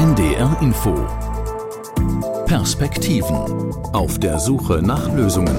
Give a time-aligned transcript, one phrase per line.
[0.00, 0.94] NDR Info
[2.46, 3.36] Perspektiven
[3.92, 5.54] auf der Suche nach Lösungen.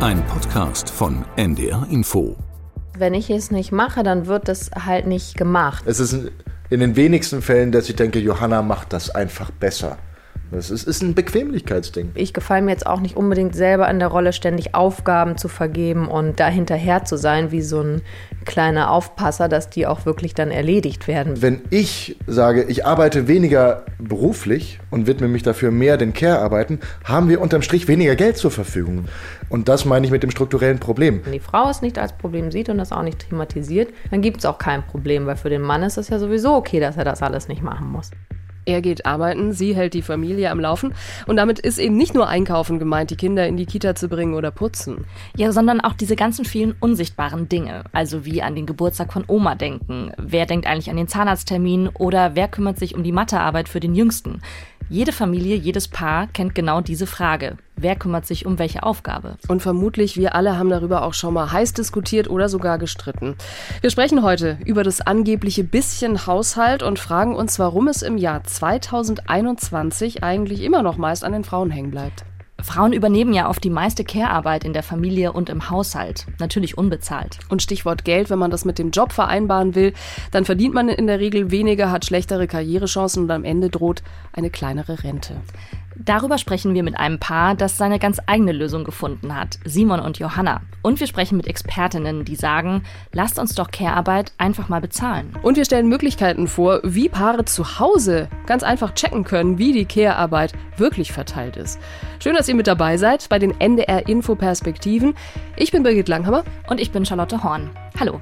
[0.00, 2.34] Ein Podcast von NDR Info.
[2.98, 5.84] Wenn ich es nicht mache, dann wird es halt nicht gemacht.
[5.86, 6.32] Es ist
[6.68, 9.98] in den wenigsten Fällen, dass ich denke, Johanna macht das einfach besser.
[10.50, 12.12] Das ist, ist ein Bequemlichkeitsding.
[12.14, 16.06] Ich gefalle mir jetzt auch nicht unbedingt selber in der Rolle, ständig Aufgaben zu vergeben
[16.06, 18.02] und da hinterher zu sein, wie so ein
[18.44, 21.42] kleiner Aufpasser, dass die auch wirklich dann erledigt werden.
[21.42, 27.28] Wenn ich sage, ich arbeite weniger beruflich und widme mich dafür mehr den Care-Arbeiten, haben
[27.28, 29.06] wir unterm Strich weniger Geld zur Verfügung.
[29.48, 31.20] Und das meine ich mit dem strukturellen Problem.
[31.24, 34.38] Wenn die Frau es nicht als Problem sieht und das auch nicht thematisiert, dann gibt
[34.38, 37.04] es auch kein Problem, weil für den Mann ist es ja sowieso okay, dass er
[37.04, 38.10] das alles nicht machen muss.
[38.66, 40.92] Er geht arbeiten, sie hält die Familie am Laufen.
[41.26, 44.34] Und damit ist eben nicht nur Einkaufen gemeint, die Kinder in die Kita zu bringen
[44.34, 45.06] oder putzen.
[45.36, 47.84] Ja, sondern auch diese ganzen vielen unsichtbaren Dinge.
[47.92, 50.10] Also wie an den Geburtstag von Oma denken.
[50.18, 51.88] Wer denkt eigentlich an den Zahnarzttermin?
[51.94, 54.42] Oder wer kümmert sich um die Mathearbeit für den Jüngsten?
[54.88, 57.56] Jede Familie, jedes Paar kennt genau diese Frage.
[57.74, 59.36] Wer kümmert sich um welche Aufgabe?
[59.48, 63.34] Und vermutlich wir alle haben darüber auch schon mal heiß diskutiert oder sogar gestritten.
[63.80, 68.44] Wir sprechen heute über das angebliche bisschen Haushalt und fragen uns, warum es im Jahr
[68.44, 72.24] 2021 eigentlich immer noch meist an den Frauen hängen bleibt.
[72.66, 76.26] Frauen übernehmen ja oft die meiste Care-Arbeit in der Familie und im Haushalt.
[76.40, 77.38] Natürlich unbezahlt.
[77.48, 79.92] Und Stichwort Geld, wenn man das mit dem Job vereinbaren will,
[80.32, 84.50] dann verdient man in der Regel weniger, hat schlechtere Karrierechancen und am Ende droht eine
[84.50, 85.36] kleinere Rente.
[85.98, 90.18] Darüber sprechen wir mit einem Paar, das seine ganz eigene Lösung gefunden hat, Simon und
[90.18, 90.60] Johanna.
[90.82, 95.32] Und wir sprechen mit Expertinnen, die sagen, lasst uns doch Care-Arbeit einfach mal bezahlen.
[95.42, 99.86] Und wir stellen Möglichkeiten vor, wie Paare zu Hause ganz einfach checken können, wie die
[99.86, 101.80] Care-Arbeit wirklich verteilt ist.
[102.22, 105.14] Schön, dass ihr mit dabei seid bei den NDR Info Perspektiven.
[105.56, 107.70] Ich bin Birgit Langhammer und ich bin Charlotte Horn.
[107.98, 108.20] Hallo.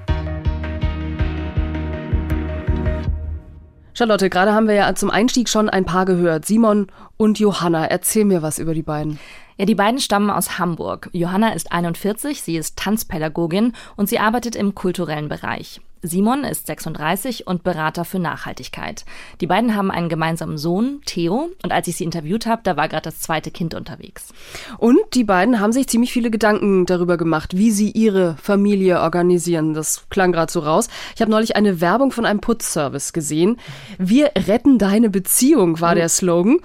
[3.97, 6.45] Charlotte, gerade haben wir ja zum Einstieg schon ein paar gehört.
[6.45, 7.87] Simon und Johanna.
[7.87, 9.21] Erzähl mir was über die beiden.
[9.57, 11.11] Ja, die beiden stammen aus Hamburg.
[11.13, 15.81] Johanna ist 41, sie ist Tanzpädagogin und sie arbeitet im kulturellen Bereich.
[16.05, 19.07] Simon ist 36 und Berater für Nachhaltigkeit.
[19.41, 22.89] Die beiden haben einen gemeinsamen Sohn, Theo, und als ich sie interviewt habe, da war
[22.89, 24.29] gerade das zweite Kind unterwegs.
[24.77, 29.73] Und die beiden haben sich ziemlich viele Gedanken darüber gemacht, wie sie ihre Familie organisieren.
[29.73, 30.89] Das klang gerade so raus.
[31.15, 33.59] Ich habe neulich eine Werbung von einem Putzservice gesehen.
[33.99, 36.59] Wir retten deine Beziehung war der Slogan.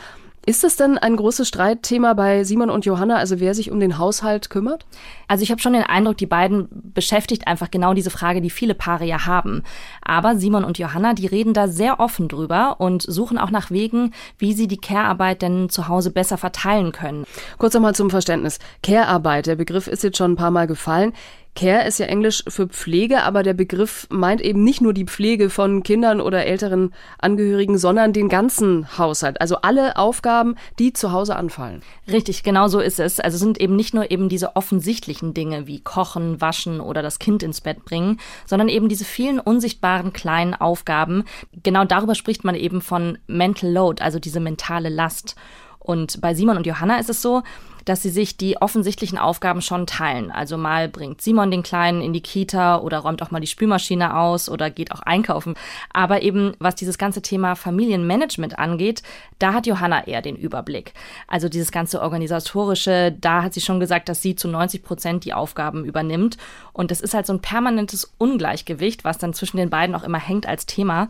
[0.50, 4.00] Ist das denn ein großes Streitthema bei Simon und Johanna, also wer sich um den
[4.00, 4.84] Haushalt kümmert?
[5.28, 8.74] Also ich habe schon den Eindruck, die beiden beschäftigt einfach genau diese Frage, die viele
[8.74, 9.62] Paare ja haben.
[10.02, 14.12] Aber Simon und Johanna, die reden da sehr offen drüber und suchen auch nach Wegen,
[14.40, 17.26] wie sie die Care-Arbeit denn zu Hause besser verteilen können.
[17.60, 18.58] Kurz einmal zum Verständnis.
[18.82, 21.14] Care-Arbeit, der Begriff ist jetzt schon ein paar Mal gefallen.
[21.56, 25.50] Care ist ja Englisch für Pflege, aber der Begriff meint eben nicht nur die Pflege
[25.50, 29.42] von Kindern oder älteren Angehörigen, sondern den ganzen Haushalt.
[29.42, 31.82] Also alle Aufgaben, die zu Hause anfallen.
[32.10, 33.20] Richtig, genau so ist es.
[33.20, 37.44] Also sind eben nicht nur eben diese offensichtlichen Dinge wie Kochen, Waschen oder das Kind
[37.44, 41.26] ins Bett bringen, sondern eben diese vielen unsichtbaren kleinen Aufgaben.
[41.64, 45.36] Genau darüber spricht man eben von Mental Load, also diese mentale Last.
[45.80, 47.42] Und bei Simon und Johanna ist es so,
[47.86, 50.32] dass sie sich die offensichtlichen Aufgaben schon teilen.
[50.32, 54.18] Also mal bringt Simon den Kleinen in die Kita oder räumt auch mal die Spülmaschine
[54.18, 55.56] aus oder geht auch einkaufen.
[55.92, 59.04] Aber eben was dieses ganze Thema Familienmanagement angeht,
[59.40, 60.94] da hat Johanna eher den Überblick.
[61.28, 65.34] Also dieses ganze organisatorische, da hat sie schon gesagt, dass sie zu 90 Prozent die
[65.34, 66.38] Aufgaben übernimmt.
[66.74, 70.20] Und das ist halt so ein permanentes Ungleichgewicht, was dann zwischen den beiden auch immer
[70.20, 71.10] hängt als Thema.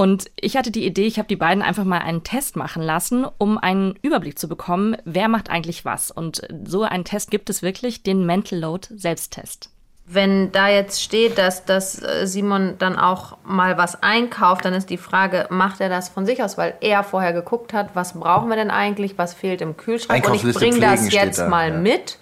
[0.00, 3.26] Und ich hatte die Idee, ich habe die beiden einfach mal einen Test machen lassen,
[3.36, 6.10] um einen Überblick zu bekommen, wer macht eigentlich was.
[6.10, 9.68] Und so einen Test gibt es wirklich, den Mental Load Selbsttest.
[10.06, 14.88] Wenn da jetzt steht, dass, dass äh, Simon dann auch mal was einkauft, dann ist
[14.88, 18.48] die Frage, macht er das von sich aus, weil er vorher geguckt hat, was brauchen
[18.48, 21.76] wir denn eigentlich, was fehlt im Kühlschrank und ich bringe das jetzt da, mal ja.
[21.76, 22.16] mit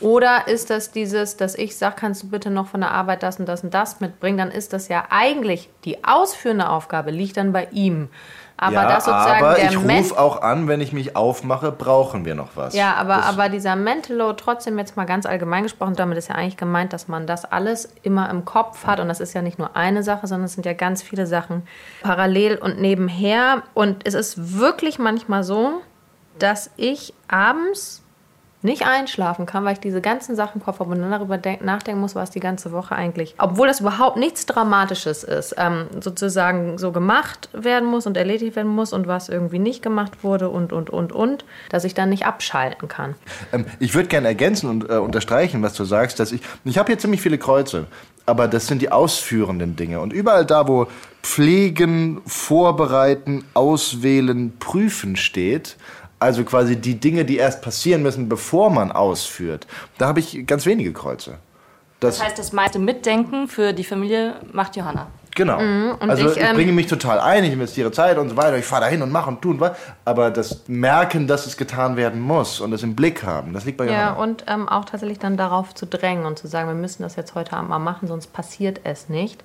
[0.00, 3.38] oder ist das dieses, dass ich sage, kannst du bitte noch von der Arbeit das
[3.40, 4.38] und das und das mitbringen?
[4.38, 8.08] Dann ist das ja eigentlich die ausführende Aufgabe, liegt dann bei ihm.
[8.58, 12.24] Aber ja, das sozusagen aber der ich rufe auch an, wenn ich mich aufmache, brauchen
[12.24, 12.74] wir noch was.
[12.74, 16.36] Ja, aber, aber dieser Mental Load, trotzdem jetzt mal ganz allgemein gesprochen, damit ist ja
[16.36, 18.98] eigentlich gemeint, dass man das alles immer im Kopf hat.
[18.98, 21.66] Und das ist ja nicht nur eine Sache, sondern es sind ja ganz viele Sachen
[22.02, 23.62] parallel und nebenher.
[23.74, 25.82] Und es ist wirklich manchmal so,
[26.38, 28.02] dass ich abends
[28.62, 32.00] nicht einschlafen kann, weil ich diese ganzen Sachen im Kopf habe und dann darüber nachdenken
[32.00, 36.92] muss, was die ganze Woche eigentlich, obwohl das überhaupt nichts Dramatisches ist, ähm, sozusagen so
[36.92, 40.90] gemacht werden muss und erledigt werden muss und was irgendwie nicht gemacht wurde und, und,
[40.90, 43.14] und, und, dass ich dann nicht abschalten kann.
[43.52, 46.88] Ähm, ich würde gerne ergänzen und äh, unterstreichen, was du sagst, dass ich, ich habe
[46.88, 47.86] hier ziemlich viele Kreuze.
[48.26, 50.00] aber das sind die ausführenden Dinge.
[50.00, 50.88] Und überall da, wo
[51.22, 55.76] Pflegen, Vorbereiten, Auswählen, Prüfen steht,
[56.18, 59.66] also quasi die Dinge, die erst passieren müssen, bevor man ausführt,
[59.98, 61.38] da habe ich ganz wenige Kreuze.
[62.00, 65.08] Das, das heißt, das meiste Mitdenken für die Familie macht Johanna.
[65.34, 65.60] Genau.
[65.60, 68.56] Mhm, also ich, ich ähm, bringe mich total ein, ich investiere Zeit und so weiter,
[68.56, 69.76] ich fahre da hin und mache und tue und was.
[70.04, 73.76] Aber das Merken, dass es getan werden muss und es im Blick haben, das liegt
[73.76, 74.12] bei Ja, Johanna.
[74.12, 77.34] und ähm, auch tatsächlich dann darauf zu drängen und zu sagen, wir müssen das jetzt
[77.34, 79.44] heute Abend mal machen, sonst passiert es nicht.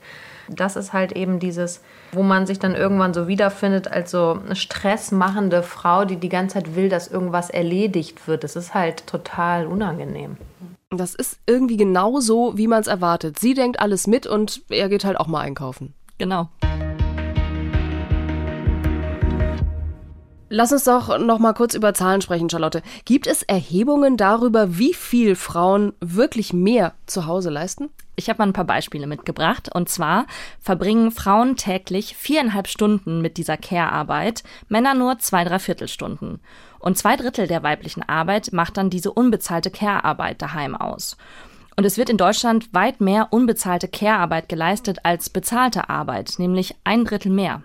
[0.53, 1.81] Das ist halt eben dieses,
[2.11, 6.55] wo man sich dann irgendwann so wiederfindet als so eine stressmachende Frau, die die ganze
[6.55, 8.43] Zeit will, dass irgendwas erledigt wird.
[8.43, 10.37] Das ist halt total unangenehm.
[10.89, 13.39] Das ist irgendwie genau so, wie man es erwartet.
[13.39, 15.93] Sie denkt alles mit und er geht halt auch mal einkaufen.
[16.17, 16.49] Genau.
[20.53, 22.81] Lass uns doch noch mal kurz über Zahlen sprechen, Charlotte.
[23.05, 27.89] Gibt es Erhebungen darüber, wie viel Frauen wirklich mehr zu Hause leisten?
[28.21, 29.73] Ich habe mal ein paar Beispiele mitgebracht.
[29.73, 30.27] Und zwar
[30.59, 36.39] verbringen Frauen täglich viereinhalb Stunden mit dieser Care-Arbeit, Männer nur zwei, drei Viertelstunden.
[36.77, 41.17] Und zwei Drittel der weiblichen Arbeit macht dann diese unbezahlte Care-Arbeit daheim aus.
[41.75, 47.05] Und es wird in Deutschland weit mehr unbezahlte Care-Arbeit geleistet als bezahlte Arbeit, nämlich ein
[47.05, 47.63] Drittel mehr.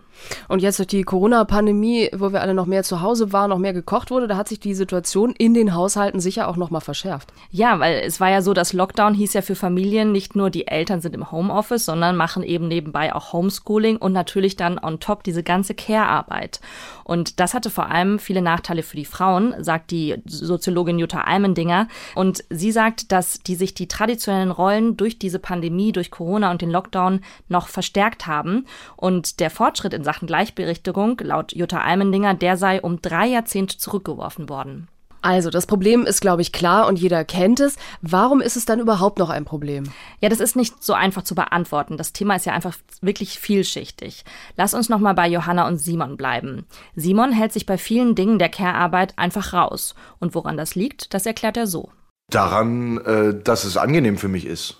[0.48, 3.72] Und jetzt durch die Corona-Pandemie, wo wir alle noch mehr zu Hause waren, noch mehr
[3.72, 7.32] gekocht wurde, da hat sich die Situation in den Haushalten sicher auch noch mal verschärft.
[7.50, 10.66] Ja, weil es war ja so, dass Lockdown hieß ja für Familien nicht nur die
[10.66, 15.24] Eltern sind im Homeoffice, sondern machen eben nebenbei auch Homeschooling und natürlich dann on top
[15.24, 16.60] diese ganze Care-Arbeit.
[17.04, 21.86] Und das hatte vor allem viele Nachteile für die Frauen, sagt die Soziologin Jutta Almendinger.
[22.14, 26.62] Und sie sagt, dass die sich die traditionellen Rollen durch diese Pandemie, durch Corona und
[26.62, 28.66] den Lockdown noch verstärkt haben.
[28.96, 34.48] Und der Fortschritt in Sachen Gleichberechtigung, laut Jutta Almendinger, der sei um drei Jahrzehnte zurückgeworfen
[34.48, 34.88] worden.
[35.26, 37.76] Also, das Problem ist, glaube ich, klar und jeder kennt es.
[38.00, 39.90] Warum ist es dann überhaupt noch ein Problem?
[40.20, 41.96] Ja, das ist nicht so einfach zu beantworten.
[41.96, 44.24] Das Thema ist ja einfach wirklich vielschichtig.
[44.56, 46.64] Lass uns noch mal bei Johanna und Simon bleiben.
[46.94, 49.96] Simon hält sich bei vielen Dingen der Care-Arbeit einfach raus.
[50.20, 51.90] Und woran das liegt, das erklärt er so.
[52.30, 54.76] Daran, äh, dass es angenehm für mich ist.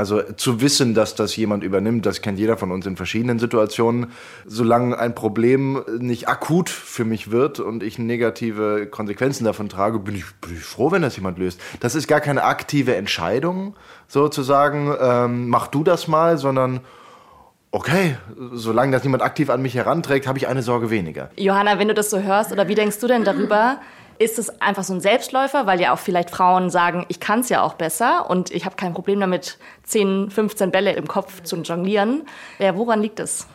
[0.00, 4.06] Also zu wissen, dass das jemand übernimmt, das kennt jeder von uns in verschiedenen Situationen.
[4.46, 10.14] Solange ein Problem nicht akut für mich wird und ich negative Konsequenzen davon trage, bin
[10.14, 11.60] ich, bin ich froh, wenn das jemand löst.
[11.80, 13.76] Das ist gar keine aktive Entscheidung,
[14.08, 16.80] sozusagen, ähm, mach du das mal, sondern
[17.70, 18.16] okay,
[18.52, 21.28] solange das niemand aktiv an mich heranträgt, habe ich eine Sorge weniger.
[21.36, 23.80] Johanna, wenn du das so hörst, oder wie denkst du denn darüber,
[24.20, 27.48] ist es einfach so ein Selbstläufer, weil ja auch vielleicht Frauen sagen, ich kann es
[27.48, 31.56] ja auch besser und ich habe kein Problem damit, 10, 15 Bälle im Kopf zu
[31.56, 32.26] jonglieren.
[32.58, 33.46] Ja, woran liegt es?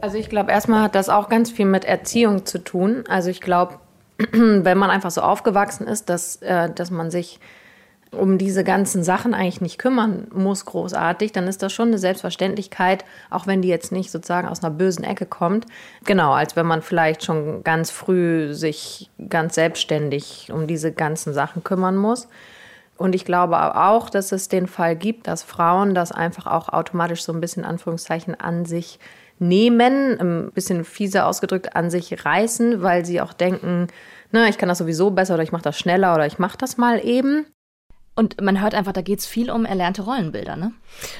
[0.00, 3.02] Also ich glaube, erstmal hat das auch ganz viel mit Erziehung zu tun.
[3.08, 3.80] Also ich glaube,
[4.30, 7.40] wenn man einfach so aufgewachsen ist, dass, äh, dass man sich
[8.12, 13.04] um diese ganzen Sachen eigentlich nicht kümmern muss, großartig, dann ist das schon eine Selbstverständlichkeit,
[13.30, 15.66] auch wenn die jetzt nicht sozusagen aus einer bösen Ecke kommt.
[16.04, 21.64] Genau, als wenn man vielleicht schon ganz früh sich ganz selbstständig um diese ganzen Sachen
[21.64, 22.28] kümmern muss.
[22.98, 27.24] Und ich glaube auch, dass es den Fall gibt, dass Frauen das einfach auch automatisch
[27.24, 28.98] so ein bisschen Anführungszeichen an sich
[29.38, 33.88] nehmen, ein bisschen fieser ausgedrückt an sich reißen, weil sie auch denken,
[34.30, 36.76] ne, ich kann das sowieso besser oder ich mache das schneller oder ich mache das
[36.76, 37.46] mal eben.
[38.14, 40.72] Und man hört einfach, da geht es viel um erlernte Rollenbilder, ne?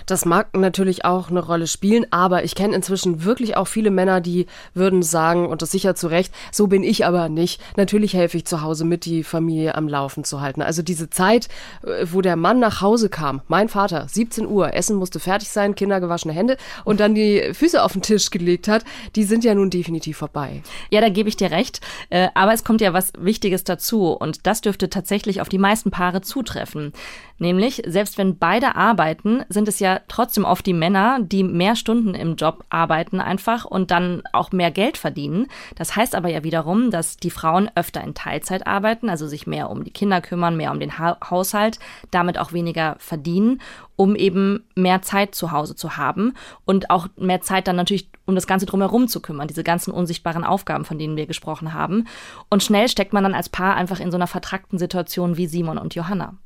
[0.05, 4.21] Das mag natürlich auch eine Rolle spielen, aber ich kenne inzwischen wirklich auch viele Männer,
[4.21, 7.63] die würden sagen, und das sicher zu Recht, so bin ich aber nicht.
[7.79, 10.61] Natürlich helfe ich zu Hause mit, die Familie am Laufen zu halten.
[10.61, 11.49] Also diese Zeit,
[11.83, 15.75] äh, wo der Mann nach Hause kam, mein Vater, 17 Uhr, Essen musste fertig sein,
[15.75, 18.85] Kinder gewaschene Hände und dann die Füße auf den Tisch gelegt hat,
[19.17, 20.63] die sind ja nun definitiv vorbei.
[20.91, 21.81] Ja, da gebe ich dir recht.
[22.11, 25.91] Äh, aber es kommt ja was Wichtiges dazu und das dürfte tatsächlich auf die meisten
[25.91, 26.93] Paare zutreffen haben.
[27.39, 32.15] Nämlich, selbst wenn beide arbeiten, sind es ja trotzdem oft die Männer, die mehr Stunden
[32.15, 35.49] im Job arbeiten einfach und dann auch mehr Geld verdienen.
[35.75, 39.71] Das heißt aber ja wiederum, dass die Frauen öfter in Teilzeit arbeiten, also sich mehr
[39.71, 41.81] um die Kinder kümmern, mehr um den ha Haushalt,
[42.13, 43.61] damit auch weniger verdienen,
[43.97, 46.35] um eben mehr Zeit zu Hause zu haben
[46.65, 50.45] und auch mehr Zeit dann natürlich um das Ganze drumherum zu kümmern, diese ganzen unsichtbaren
[50.45, 52.07] Aufgaben, von denen wir gesprochen haben.
[52.51, 55.79] Und schnell steckt man dann als Paar einfach in so einer vertrackten Situation wie Simon
[55.79, 56.37] und Johanna.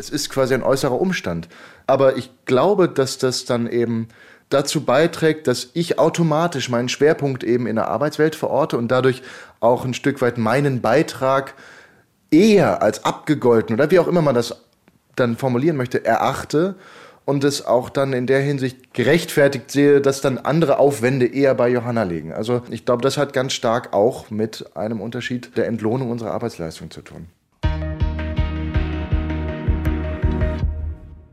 [0.00, 1.48] Es ist quasi ein äußerer Umstand.
[1.86, 4.08] Aber ich glaube, dass das dann eben
[4.48, 9.22] dazu beiträgt, dass ich automatisch meinen Schwerpunkt eben in der Arbeitswelt verorte und dadurch
[9.60, 11.52] auch ein Stück weit meinen Beitrag
[12.30, 14.56] eher als abgegolten oder wie auch immer man das
[15.16, 16.76] dann formulieren möchte, erachte
[17.26, 21.68] und es auch dann in der Hinsicht gerechtfertigt sehe, dass dann andere Aufwände eher bei
[21.68, 22.32] Johanna liegen.
[22.32, 26.90] Also ich glaube, das hat ganz stark auch mit einem Unterschied der Entlohnung unserer Arbeitsleistung
[26.90, 27.26] zu tun.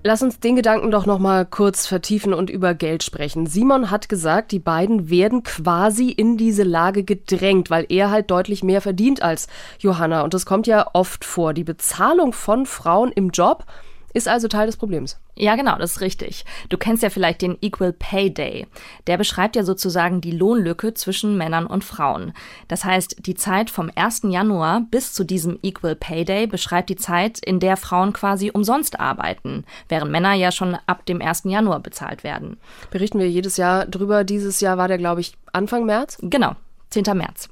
[0.08, 3.46] Lass uns den Gedanken doch noch mal kurz vertiefen und über Geld sprechen.
[3.46, 8.64] Simon hat gesagt, die beiden werden quasi in diese Lage gedrängt, weil er halt deutlich
[8.64, 9.50] mehr verdient als
[9.80, 10.22] Johanna.
[10.22, 11.54] Und das kommt ja oft vor.
[11.54, 13.66] Die Bezahlung von Frauen im Job
[14.14, 15.20] ist also Teil des Problems.
[15.36, 16.46] Ja, genau, das ist richtig.
[16.70, 18.68] Du kennst ja vielleicht den Equal Pay Day.
[19.06, 22.34] Der beschreibt ja sozusagen die Lohnlücke zwischen Männern und Frauen.
[22.68, 24.22] Das heißt, die Zeit vom 1.
[24.24, 29.00] Januar bis zu diesem Equal Pay Day beschreibt die Zeit, in der Frauen quasi umsonst
[29.00, 31.44] arbeiten, während Männer ja schon ab dem 1.
[31.46, 32.58] Januar bezahlt werden.
[32.90, 34.24] Berichten wir jedes Jahr drüber.
[34.24, 36.18] Dieses Jahr war der, glaube ich, Anfang März?
[36.22, 36.56] Genau,
[36.90, 37.04] 10.
[37.16, 37.50] März.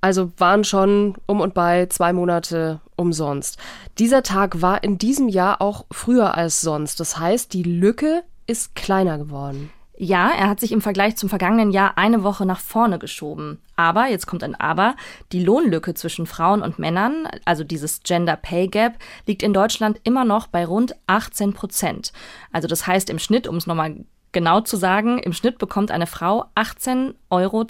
[0.00, 3.58] Also waren schon um und bei zwei Monate umsonst.
[3.98, 7.00] Dieser Tag war in diesem Jahr auch früher als sonst.
[7.00, 9.70] Das heißt, die Lücke ist kleiner geworden.
[10.00, 13.60] Ja, er hat sich im Vergleich zum vergangenen Jahr eine Woche nach vorne geschoben.
[13.74, 14.94] Aber, jetzt kommt ein Aber,
[15.32, 20.24] die Lohnlücke zwischen Frauen und Männern, also dieses Gender Pay Gap, liegt in Deutschland immer
[20.24, 22.12] noch bei rund 18 Prozent.
[22.52, 26.06] Also das heißt im Schnitt, um es nochmal genau zu sagen, im Schnitt bekommt eine
[26.06, 27.64] Frau 18,62 Euro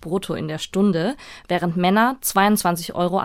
[0.00, 1.16] brutto in der Stunde,
[1.48, 3.22] während Männer 22,78 Euro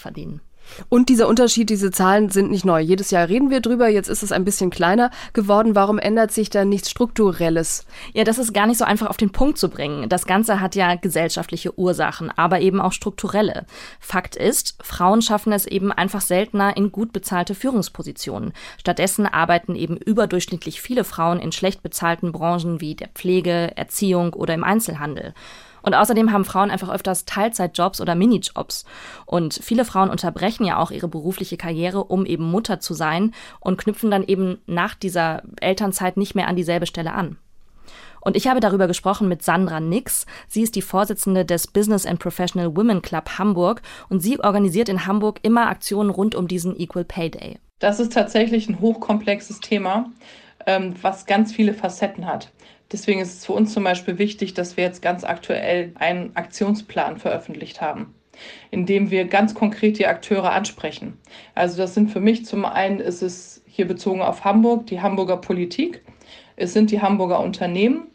[0.00, 0.40] verdienen.
[0.88, 2.80] Und dieser Unterschied, diese Zahlen sind nicht neu.
[2.80, 5.74] Jedes Jahr reden wir drüber, jetzt ist es ein bisschen kleiner geworden.
[5.74, 7.86] Warum ändert sich da nichts Strukturelles?
[8.12, 10.08] Ja, das ist gar nicht so einfach auf den Punkt zu bringen.
[10.08, 13.66] Das Ganze hat ja gesellschaftliche Ursachen, aber eben auch strukturelle.
[14.00, 18.52] Fakt ist, Frauen schaffen es eben einfach seltener in gut bezahlte Führungspositionen.
[18.78, 24.54] Stattdessen arbeiten eben überdurchschnittlich viele Frauen in schlecht bezahlten Branchen wie der Pflege, Erziehung oder
[24.54, 25.34] im Einzelhandel.
[25.82, 28.84] Und außerdem haben Frauen einfach öfters Teilzeitjobs oder Minijobs.
[29.26, 33.78] Und viele Frauen unterbrechen ja auch ihre berufliche Karriere, um eben Mutter zu sein und
[33.78, 37.36] knüpfen dann eben nach dieser Elternzeit nicht mehr an dieselbe Stelle an.
[38.20, 40.26] Und ich habe darüber gesprochen mit Sandra Nix.
[40.46, 45.06] Sie ist die Vorsitzende des Business and Professional Women Club Hamburg und sie organisiert in
[45.06, 47.58] Hamburg immer Aktionen rund um diesen Equal Pay Day.
[47.80, 50.06] Das ist tatsächlich ein hochkomplexes Thema,
[50.66, 52.50] ähm, was ganz viele Facetten hat.
[52.90, 57.16] Deswegen ist es für uns zum Beispiel wichtig, dass wir jetzt ganz aktuell einen Aktionsplan
[57.16, 58.14] veröffentlicht haben,
[58.70, 61.18] in dem wir ganz konkret die Akteure ansprechen.
[61.54, 65.38] Also das sind für mich zum einen ist es hier bezogen auf Hamburg die Hamburger
[65.38, 66.02] Politik,
[66.56, 68.08] es sind die Hamburger Unternehmen,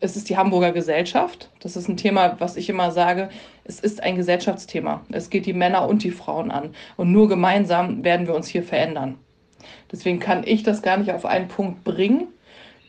[0.00, 1.50] es ist die Hamburger Gesellschaft.
[1.60, 3.30] Das ist ein Thema, was ich immer sage,
[3.64, 5.04] es ist ein Gesellschaftsthema.
[5.10, 6.74] Es geht die Männer und die Frauen an.
[6.96, 9.18] Und nur gemeinsam werden wir uns hier verändern.
[9.90, 12.28] Deswegen kann ich das gar nicht auf einen Punkt bringen,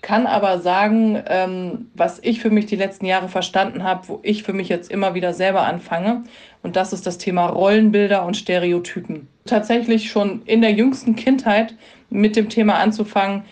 [0.01, 4.43] kann aber sagen, ähm, was ich für mich die letzten Jahre verstanden habe, wo ich
[4.43, 6.23] für mich jetzt immer wieder selber anfange.
[6.63, 9.27] Und das ist das Thema Rollenbilder und Stereotypen.
[9.45, 11.75] Tatsächlich schon in der jüngsten Kindheit
[12.09, 13.43] mit dem Thema anzufangen,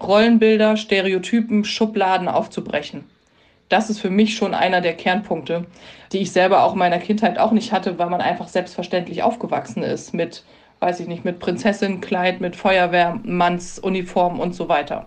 [0.00, 3.04] Rollenbilder, Stereotypen, Schubladen aufzubrechen.
[3.68, 5.66] Das ist für mich schon einer der Kernpunkte,
[6.12, 9.82] die ich selber auch in meiner Kindheit auch nicht hatte, weil man einfach selbstverständlich aufgewachsen
[9.82, 10.44] ist mit,
[10.80, 15.06] weiß ich nicht, mit Prinzessinnenkleid, mit Feuerwehrmannsuniform und so weiter.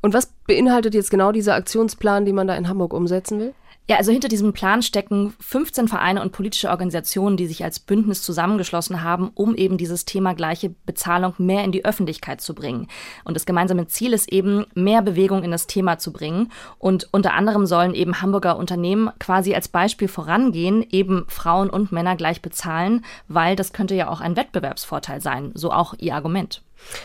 [0.00, 3.54] Und was beinhaltet jetzt genau dieser Aktionsplan, den man da in Hamburg umsetzen will?
[3.90, 8.20] Ja, also hinter diesem Plan stecken 15 Vereine und politische Organisationen, die sich als Bündnis
[8.20, 12.88] zusammengeschlossen haben, um eben dieses Thema gleiche Bezahlung mehr in die Öffentlichkeit zu bringen.
[13.24, 16.52] Und das gemeinsame Ziel ist eben, mehr Bewegung in das Thema zu bringen.
[16.78, 22.14] Und unter anderem sollen eben Hamburger Unternehmen quasi als Beispiel vorangehen, eben Frauen und Männer
[22.14, 25.52] gleich bezahlen, weil das könnte ja auch ein Wettbewerbsvorteil sein.
[25.54, 26.60] So auch ihr Argument.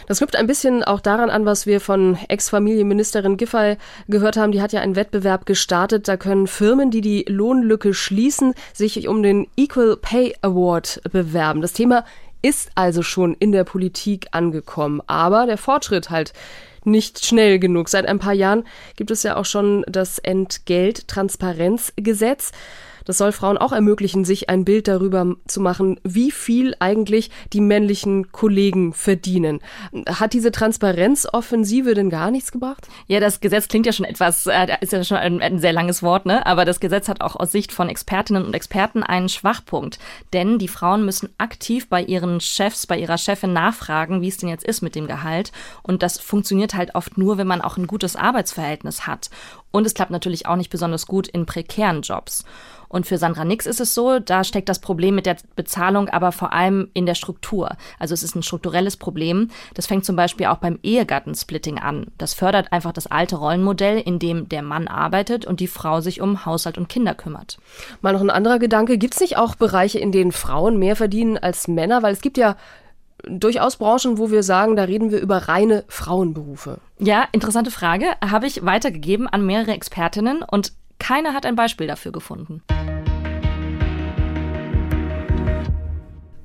[0.07, 3.77] Das knüpft ein bisschen auch daran an, was wir von Ex-Familienministerin Giffey
[4.07, 4.51] gehört haben.
[4.51, 6.07] Die hat ja einen Wettbewerb gestartet.
[6.07, 11.61] Da können Firmen, die die Lohnlücke schließen, sich um den Equal Pay Award bewerben.
[11.61, 12.05] Das Thema
[12.41, 15.01] ist also schon in der Politik angekommen.
[15.07, 16.33] Aber der Fortschritt halt
[16.85, 17.89] nicht schnell genug.
[17.89, 18.65] Seit ein paar Jahren
[18.95, 22.51] gibt es ja auch schon das Entgelttransparenzgesetz.
[23.05, 27.61] Das soll Frauen auch ermöglichen, sich ein Bild darüber zu machen, wie viel eigentlich die
[27.61, 29.59] männlichen Kollegen verdienen.
[30.07, 32.87] Hat diese Transparenzoffensive denn gar nichts gebracht?
[33.07, 36.03] Ja, das Gesetz klingt ja schon etwas, äh, ist ja schon ein, ein sehr langes
[36.03, 36.45] Wort, ne?
[36.45, 39.99] Aber das Gesetz hat auch aus Sicht von Expertinnen und Experten einen Schwachpunkt.
[40.33, 44.49] Denn die Frauen müssen aktiv bei ihren Chefs, bei ihrer Chefin nachfragen, wie es denn
[44.49, 45.51] jetzt ist mit dem Gehalt.
[45.81, 49.29] Und das funktioniert halt oft nur, wenn man auch ein gutes Arbeitsverhältnis hat.
[49.71, 52.45] Und es klappt natürlich auch nicht besonders gut in prekären Jobs.
[52.93, 56.31] Und für Sandra Nix ist es so, da steckt das Problem mit der Bezahlung aber
[56.31, 57.75] vor allem in der Struktur.
[57.97, 59.49] Also es ist ein strukturelles Problem.
[59.73, 62.05] Das fängt zum Beispiel auch beim Ehegattensplitting an.
[62.19, 66.21] Das fördert einfach das alte Rollenmodell, in dem der Mann arbeitet und die Frau sich
[66.21, 67.57] um Haushalt und Kinder kümmert.
[68.01, 68.99] Mal noch ein anderer Gedanke.
[68.99, 72.03] Gibt es nicht auch Bereiche, in denen Frauen mehr verdienen als Männer?
[72.03, 72.57] Weil es gibt ja
[73.23, 76.79] durchaus Branchen, wo wir sagen, da reden wir über reine Frauenberufe.
[76.99, 78.05] Ja, interessante Frage.
[78.23, 82.63] Habe ich weitergegeben an mehrere Expertinnen und keiner hat ein Beispiel dafür gefunden.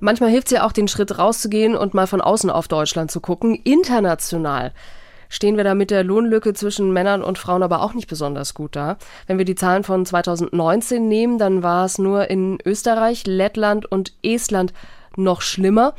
[0.00, 3.21] Manchmal hilft es ja auch, den Schritt rauszugehen und mal von außen auf Deutschland zu
[3.21, 3.55] gucken.
[3.55, 4.73] International
[5.28, 8.76] stehen wir da mit der Lohnlücke zwischen Männern und Frauen aber auch nicht besonders gut
[8.76, 8.97] da.
[9.26, 14.12] Wenn wir die Zahlen von 2019 nehmen, dann war es nur in Österreich, Lettland und
[14.23, 14.73] Estland
[15.17, 15.95] noch schlimmer.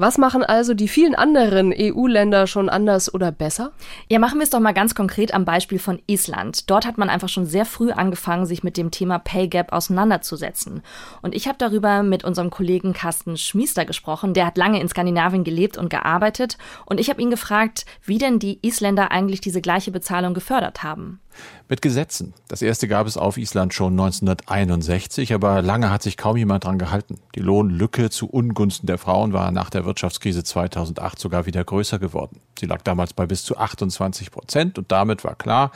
[0.00, 3.72] Was machen also die vielen anderen EU-Länder schon anders oder besser?
[4.08, 6.70] Ja, machen wir es doch mal ganz konkret am Beispiel von Island.
[6.70, 10.82] Dort hat man einfach schon sehr früh angefangen, sich mit dem Thema Pay Gap auseinanderzusetzen.
[11.20, 14.32] Und ich habe darüber mit unserem Kollegen Carsten Schmiester gesprochen.
[14.32, 16.56] Der hat lange in Skandinavien gelebt und gearbeitet.
[16.86, 21.20] Und ich habe ihn gefragt, wie denn die Isländer eigentlich diese gleiche Bezahlung gefördert haben.
[21.70, 22.34] Mit Gesetzen.
[22.48, 26.80] Das erste gab es auf Island schon 1961, aber lange hat sich kaum jemand dran
[26.80, 27.20] gehalten.
[27.36, 32.40] Die Lohnlücke zu Ungunsten der Frauen war nach der Wirtschaftskrise 2008 sogar wieder größer geworden.
[32.58, 35.70] Sie lag damals bei bis zu 28 Prozent und damit war klar,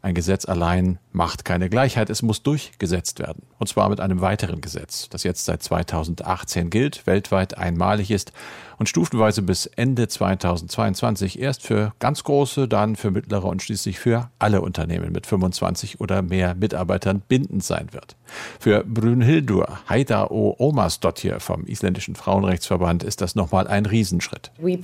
[0.00, 3.42] ein Gesetz allein macht keine Gleichheit, es muss durchgesetzt werden.
[3.58, 8.32] Und zwar mit einem weiteren Gesetz, das jetzt seit 2018 gilt, weltweit einmalig ist
[8.78, 14.30] und stufenweise bis Ende 2022 erst für ganz große, dann für mittlere und schließlich für
[14.38, 18.16] alle Unternehmen mit 25 oder mehr Mitarbeitern bindend sein wird.
[18.58, 24.50] Für Brünhildur Haidao Omarsdottir vom isländischen Frauenrechtsverband ist das nochmal ein Riesenschritt.
[24.58, 24.76] Uh,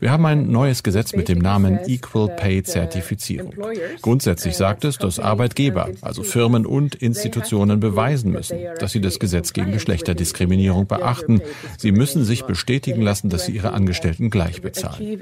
[0.00, 3.54] Wir haben ein neues Gesetz mit dem Namen Equal Pay uh, Zertifizierung.
[4.02, 9.52] Grundsätzlich sagt es, dass Arbeitgeber, also Firmen und Institutionen beweisen müssen, dass sie das Gesetz
[9.52, 11.40] gegen Geschlechter Diskriminierung beachten.
[11.78, 15.20] Sie müssen sich bestätigen lassen, dass sie ihre Angestellten gleich bezahlen.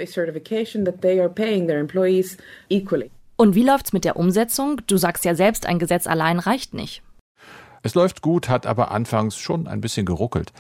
[3.37, 4.81] Und wie läuft's mit der Umsetzung?
[4.87, 7.03] Du sagst ja selbst, ein Gesetz allein reicht nicht.
[7.83, 10.53] Es läuft gut, hat aber anfangs schon ein bisschen geruckelt.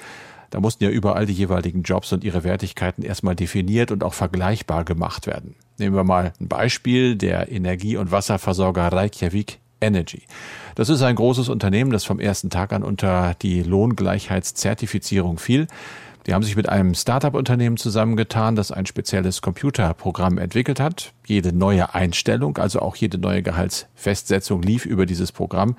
[0.51, 4.85] Da mussten ja überall die jeweiligen Jobs und ihre Wertigkeiten erstmal definiert und auch vergleichbar
[4.85, 5.57] gemacht werden.
[5.79, 10.23] Nehmen wir mal ein Beispiel, der Energie- und Wasserversorger Reykjavik Energy.
[10.75, 15.67] Das ist ein großes Unternehmen, das vom ersten Tag an unter die Lohngleichheitszertifizierung fiel.
[16.27, 21.13] Die haben sich mit einem Startup-Unternehmen zusammengetan, das ein spezielles Computerprogramm entwickelt hat.
[21.25, 25.77] Jede neue Einstellung, also auch jede neue Gehaltsfestsetzung lief über dieses Programm.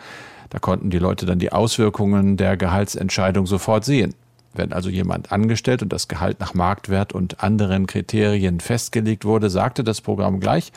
[0.50, 4.13] Da konnten die Leute dann die Auswirkungen der Gehaltsentscheidung sofort sehen.
[4.54, 9.84] Wenn also jemand angestellt und das Gehalt nach Marktwert und anderen Kriterien festgelegt wurde, sagte
[9.84, 10.71] das Programm gleich,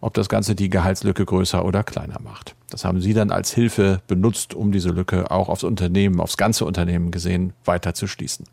[0.00, 2.56] ob das Ganze die Gehaltslücke größer oder kleiner macht.
[2.74, 6.64] Das haben Sie dann als Hilfe benutzt, um diese Lücke auch aufs Unternehmen, aufs ganze
[6.64, 8.46] Unternehmen gesehen, weiter zu schließen.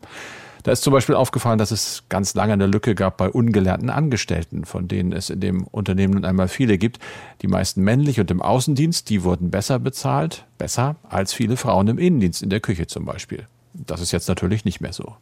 [0.62, 4.64] Da ist zum Beispiel aufgefallen, dass es ganz lange eine Lücke gab bei ungelernten Angestellten,
[4.64, 7.00] von denen es in dem Unternehmen nun einmal viele gibt.
[7.40, 11.98] Die meisten männlich und im Außendienst, die wurden besser bezahlt, besser als viele Frauen im
[11.98, 13.48] Innendienst, in der Küche zum Beispiel.
[13.74, 15.16] Das ist jetzt natürlich nicht mehr so.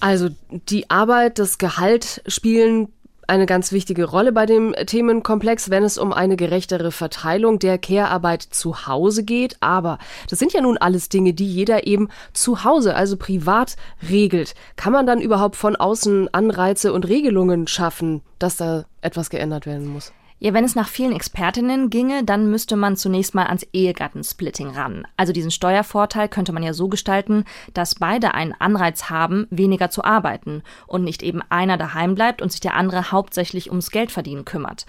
[0.00, 2.88] Also die Arbeit, das Gehalt spielen
[3.28, 8.42] eine ganz wichtige Rolle bei dem Themenkomplex, wenn es um eine gerechtere Verteilung der Care-Arbeit
[8.42, 9.56] zu Hause geht.
[9.60, 13.76] Aber das sind ja nun alles Dinge, die jeder eben zu Hause, also privat
[14.08, 14.54] regelt.
[14.76, 19.88] Kann man dann überhaupt von außen Anreize und Regelungen schaffen, dass da etwas geändert werden
[19.88, 20.12] muss?
[20.40, 25.06] Ja, wenn es nach vielen Expertinnen ginge, dann müsste man zunächst mal ans Ehegattensplitting ran.
[25.16, 30.04] Also diesen Steuervorteil könnte man ja so gestalten, dass beide einen Anreiz haben, weniger zu
[30.04, 34.86] arbeiten und nicht eben einer daheim bleibt und sich der andere hauptsächlich ums Geldverdienen kümmert.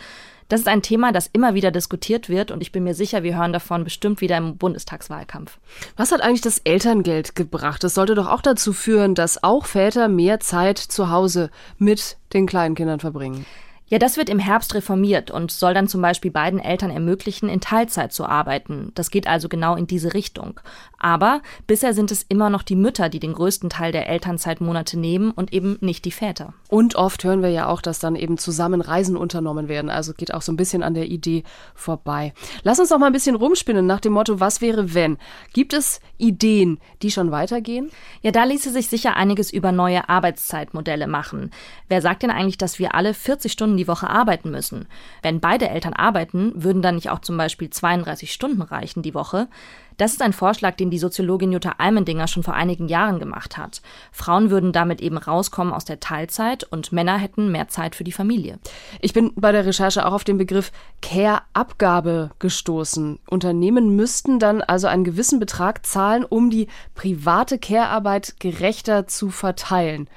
[0.47, 3.35] Das ist ein Thema, das immer wieder diskutiert wird und ich bin mir sicher, wir
[3.35, 5.57] hören davon bestimmt wieder im Bundestagswahlkampf.
[5.95, 7.83] Was hat eigentlich das Elterngeld gebracht?
[7.83, 12.45] Das sollte doch auch dazu führen, dass auch Väter mehr Zeit zu Hause mit den
[12.45, 13.45] kleinen Kindern verbringen.
[13.87, 17.61] Ja, das wird im Herbst reformiert und soll dann zum Beispiel beiden Eltern ermöglichen, in
[17.61, 18.91] Teilzeit zu arbeiten.
[18.95, 20.59] Das geht also genau in diese Richtung.
[21.05, 25.29] Aber bisher sind es immer noch die Mütter, die den größten Teil der Elternzeitmonate nehmen
[25.29, 26.55] und eben nicht die Väter.
[26.67, 29.91] Und oft hören wir ja auch, dass dann eben zusammen Reisen unternommen werden.
[29.91, 31.43] Also geht auch so ein bisschen an der Idee
[31.75, 32.33] vorbei.
[32.63, 35.19] Lass uns doch mal ein bisschen rumspinnen nach dem Motto, was wäre wenn?
[35.53, 37.91] Gibt es Ideen, die schon weitergehen?
[38.23, 41.51] Ja, da ließe sich sicher einiges über neue Arbeitszeitmodelle machen.
[41.87, 44.87] Wer sagt denn eigentlich, dass wir alle 40 Stunden die Woche arbeiten müssen?
[45.21, 49.49] Wenn beide Eltern arbeiten, würden dann nicht auch zum Beispiel 32 Stunden reichen die Woche?
[49.97, 53.81] Das ist ein Vorschlag, den die Soziologin Jutta Almendinger schon vor einigen Jahren gemacht hat.
[54.11, 58.11] Frauen würden damit eben rauskommen aus der Teilzeit und Männer hätten mehr Zeit für die
[58.11, 58.59] Familie.
[59.01, 63.19] Ich bin bei der Recherche auch auf den Begriff Care-Abgabe gestoßen.
[63.29, 70.09] Unternehmen müssten dann also einen gewissen Betrag zahlen, um die private Care-Arbeit gerechter zu verteilen.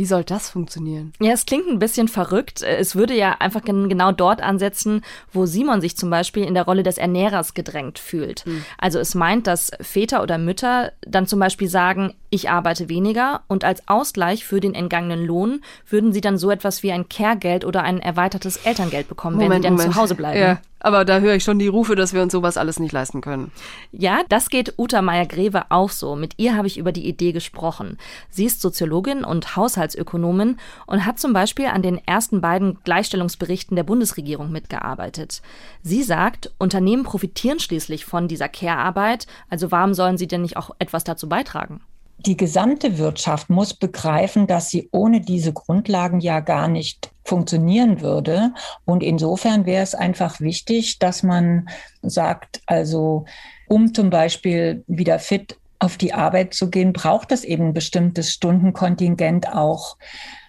[0.00, 1.12] Wie soll das funktionieren?
[1.20, 2.62] Ja, es klingt ein bisschen verrückt.
[2.62, 6.82] Es würde ja einfach genau dort ansetzen, wo Simon sich zum Beispiel in der Rolle
[6.82, 8.46] des Ernährers gedrängt fühlt.
[8.46, 8.64] Mhm.
[8.78, 13.64] Also es meint, dass Väter oder Mütter dann zum Beispiel sagen, ich arbeite weniger und
[13.64, 17.82] als Ausgleich für den entgangenen Lohn würden sie dann so etwas wie ein Care-Geld oder
[17.82, 19.92] ein erweitertes Elterngeld bekommen, Moment, wenn sie dann Moment.
[19.92, 20.38] zu Hause bleiben.
[20.38, 23.20] Ja, aber da höre ich schon die Rufe, dass wir uns sowas alles nicht leisten
[23.20, 23.50] können.
[23.90, 26.14] Ja, das geht Uta Meyer-Greve auch so.
[26.14, 27.98] Mit ihr habe ich über die Idee gesprochen.
[28.30, 33.82] Sie ist Soziologin und Haushaltsökonomin und hat zum Beispiel an den ersten beiden Gleichstellungsberichten der
[33.82, 35.42] Bundesregierung mitgearbeitet.
[35.82, 40.70] Sie sagt, Unternehmen profitieren schließlich von dieser Care-Arbeit, also warum sollen sie denn nicht auch
[40.78, 41.80] etwas dazu beitragen?
[42.26, 48.52] Die gesamte Wirtschaft muss begreifen, dass sie ohne diese Grundlagen ja gar nicht funktionieren würde.
[48.84, 51.68] Und insofern wäre es einfach wichtig, dass man
[52.02, 53.24] sagt, also
[53.68, 58.32] um zum Beispiel wieder fit auf die Arbeit zu gehen, braucht es eben ein bestimmtes
[58.32, 59.96] Stundenkontingent auch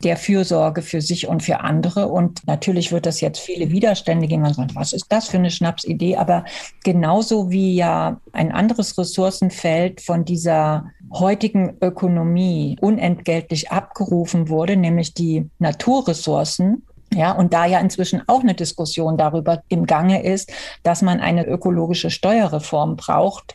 [0.03, 2.10] der Fürsorge für sich und für andere.
[2.10, 4.41] Und natürlich wird das jetzt viele Widerstände geben.
[4.41, 6.17] Man sagt, was ist das für eine Schnapsidee?
[6.17, 6.43] Aber
[6.84, 15.50] genauso wie ja ein anderes Ressourcenfeld von dieser heutigen Ökonomie unentgeltlich abgerufen wurde, nämlich die
[15.60, 20.52] Naturressourcen, ja, und da ja inzwischen auch eine Diskussion darüber im Gange ist,
[20.84, 23.54] dass man eine ökologische Steuerreform braucht,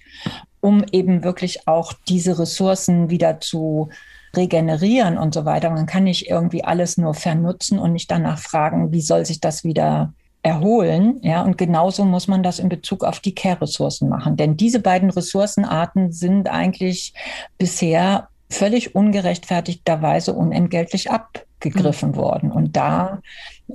[0.61, 3.89] um eben wirklich auch diese Ressourcen wieder zu
[4.37, 5.71] regenerieren und so weiter.
[5.71, 9.65] Man kann nicht irgendwie alles nur vernutzen und nicht danach fragen, wie soll sich das
[9.65, 10.13] wieder
[10.47, 11.19] erholen.
[11.23, 14.37] Ja, und genauso muss man das in Bezug auf die Care-Ressourcen machen.
[14.37, 17.15] Denn diese beiden Ressourcenarten sind eigentlich
[17.59, 22.17] bisher völlig ungerechtfertigterweise unentgeltlich abgegriffen mhm.
[22.17, 22.53] worden.
[22.53, 23.21] Und da,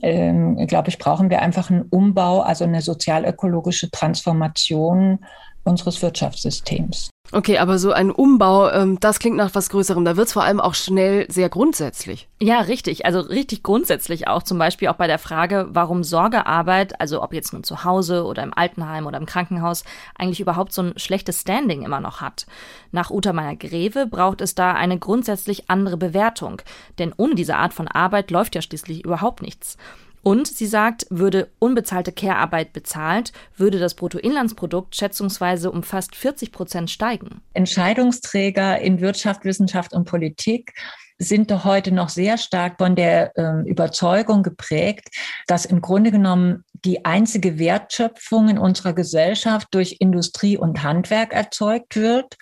[0.01, 5.19] ähm, glaube ich, brauchen wir einfach einen Umbau, also eine sozialökologische Transformation
[5.63, 7.09] unseres Wirtschaftssystems.
[7.33, 10.03] Okay, aber so ein Umbau, ähm, das klingt nach was Größerem.
[10.03, 12.27] Da wird es vor allem auch schnell sehr grundsätzlich.
[12.41, 13.05] Ja, richtig.
[13.05, 14.43] Also richtig grundsätzlich auch.
[14.43, 18.43] Zum Beispiel auch bei der Frage, warum Sorgearbeit, also ob jetzt nun zu Hause oder
[18.43, 19.85] im Altenheim oder im Krankenhaus,
[20.17, 22.47] eigentlich überhaupt so ein schlechtes Standing immer noch hat.
[22.91, 26.61] Nach Uta Meyer-Greve braucht es da eine grundsätzlich andere Bewertung.
[26.99, 29.77] Denn ohne diese Art von Arbeit läuft ja schließlich überhaupt nichts.
[30.23, 36.91] Und sie sagt, würde unbezahlte Care-Arbeit bezahlt, würde das Bruttoinlandsprodukt schätzungsweise um fast 40 Prozent
[36.91, 37.41] steigen.
[37.53, 40.73] Entscheidungsträger in Wirtschaft, Wissenschaft und Politik
[41.21, 45.09] sind doch heute noch sehr stark von der äh, Überzeugung geprägt,
[45.47, 51.95] dass im Grunde genommen die einzige Wertschöpfung in unserer Gesellschaft durch Industrie und Handwerk erzeugt
[51.95, 52.37] wird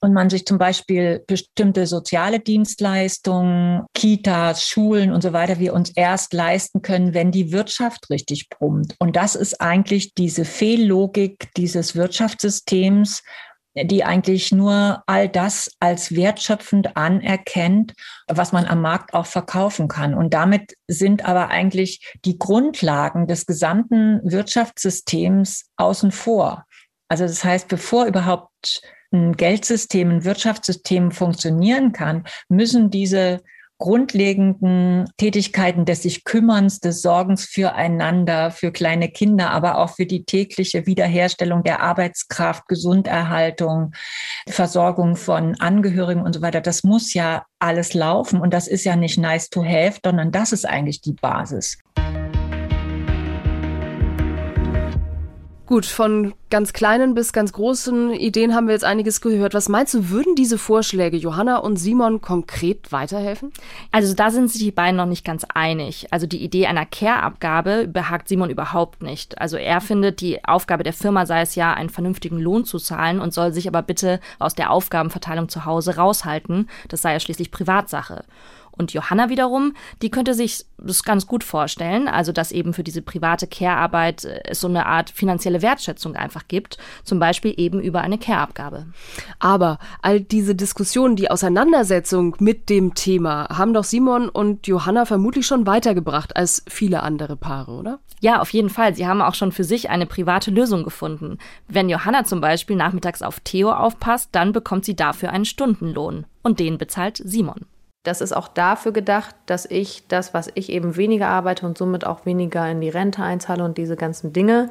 [0.00, 5.90] und man sich zum Beispiel bestimmte soziale Dienstleistungen, Kitas, Schulen und so weiter, wir uns
[5.96, 8.94] erst leisten können, wenn die Wirtschaft richtig brummt.
[8.98, 13.22] Und das ist eigentlich diese Fehllogik dieses Wirtschaftssystems,
[13.84, 17.94] die eigentlich nur all das als wertschöpfend anerkennt,
[18.26, 20.14] was man am Markt auch verkaufen kann.
[20.14, 26.64] Und damit sind aber eigentlich die Grundlagen des gesamten Wirtschaftssystems außen vor.
[27.08, 33.40] Also das heißt, bevor überhaupt ein Geldsystem, ein Wirtschaftssystem funktionieren kann, müssen diese
[33.78, 40.24] grundlegenden Tätigkeiten des sich Kümmerns, des Sorgens füreinander, für kleine Kinder, aber auch für die
[40.24, 43.92] tägliche Wiederherstellung der Arbeitskraft, Gesunderhaltung,
[44.48, 46.60] Versorgung von Angehörigen und so weiter.
[46.60, 50.52] Das muss ja alles laufen und das ist ja nicht nice to have, sondern das
[50.52, 51.78] ist eigentlich die Basis.
[55.68, 59.52] Gut, von ganz kleinen bis ganz großen Ideen haben wir jetzt einiges gehört.
[59.52, 63.52] Was meinst du, würden diese Vorschläge Johanna und Simon konkret weiterhelfen?
[63.92, 66.06] Also da sind sich die beiden noch nicht ganz einig.
[66.10, 69.38] Also die Idee einer Care-Abgabe behagt Simon überhaupt nicht.
[69.42, 73.20] Also er findet, die Aufgabe der Firma sei es ja, einen vernünftigen Lohn zu zahlen
[73.20, 76.70] und soll sich aber bitte aus der Aufgabenverteilung zu Hause raushalten.
[76.88, 78.24] Das sei ja schließlich Privatsache.
[78.78, 83.02] Und Johanna wiederum, die könnte sich das ganz gut vorstellen, also dass eben für diese
[83.02, 88.00] private Care-Arbeit äh, es so eine Art finanzielle Wertschätzung einfach gibt, zum Beispiel eben über
[88.00, 88.86] eine Care-Abgabe.
[89.40, 95.46] Aber all diese Diskussionen, die Auseinandersetzung mit dem Thema haben doch Simon und Johanna vermutlich
[95.46, 97.98] schon weitergebracht als viele andere Paare, oder?
[98.20, 98.94] Ja, auf jeden Fall.
[98.94, 101.38] Sie haben auch schon für sich eine private Lösung gefunden.
[101.68, 106.26] Wenn Johanna zum Beispiel nachmittags auf Theo aufpasst, dann bekommt sie dafür einen Stundenlohn.
[106.42, 107.66] Und den bezahlt Simon.
[108.08, 112.06] Das ist auch dafür gedacht, dass ich das, was ich eben weniger arbeite und somit
[112.06, 114.70] auch weniger in die Rente einzahle und diese ganzen Dinge,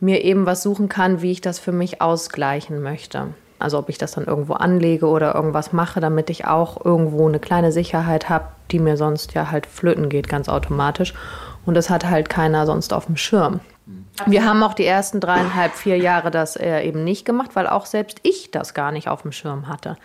[0.00, 3.34] mir eben was suchen kann, wie ich das für mich ausgleichen möchte.
[3.58, 7.40] Also ob ich das dann irgendwo anlege oder irgendwas mache, damit ich auch irgendwo eine
[7.40, 11.12] kleine Sicherheit habe, die mir sonst ja halt flöten geht, ganz automatisch.
[11.66, 13.60] Und das hat halt keiner sonst auf dem Schirm.
[14.26, 17.86] Wir haben auch die ersten dreieinhalb, vier Jahre das äh, eben nicht gemacht, weil auch
[17.86, 19.96] selbst ich das gar nicht auf dem Schirm hatte.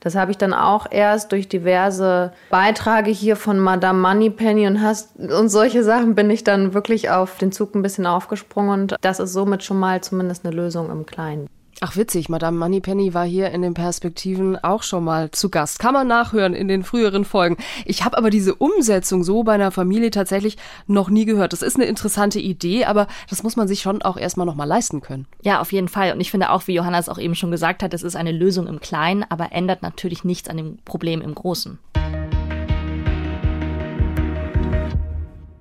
[0.00, 5.16] Das habe ich dann auch erst durch diverse Beiträge hier von Madame Moneypenny und hast
[5.16, 9.18] und solche Sachen bin ich dann wirklich auf den Zug ein bisschen aufgesprungen und das
[9.18, 11.48] ist somit schon mal zumindest eine Lösung im Kleinen.
[11.80, 15.78] Ach witzig, Madame Moneypenny war hier in den Perspektiven auch schon mal zu Gast.
[15.78, 17.56] Kann man nachhören in den früheren Folgen.
[17.84, 20.56] Ich habe aber diese Umsetzung so bei einer Familie tatsächlich
[20.86, 21.52] noch nie gehört.
[21.52, 24.64] Das ist eine interessante Idee, aber das muss man sich schon auch erstmal noch mal
[24.64, 25.26] leisten können.
[25.42, 26.12] Ja, auf jeden Fall.
[26.12, 28.32] Und ich finde auch, wie Johanna es auch eben schon gesagt hat, es ist eine
[28.32, 31.78] Lösung im Kleinen, aber ändert natürlich nichts an dem Problem im Großen.